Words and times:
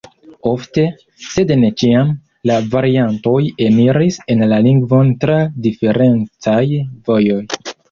Ofte, 0.51 0.85
sed 1.25 1.53
ne 1.63 1.69
ĉiam, 1.81 2.09
la 2.51 2.55
variantoj 2.71 3.35
eniris 3.67 4.19
en 4.37 4.43
la 4.55 4.61
lingvon 4.65 5.15
tra 5.27 5.39
diferencaj 5.69 6.59
vojoj. 6.83 7.41